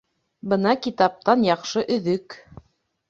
[0.53, 2.37] Бына китаптан яҡшы өҙөк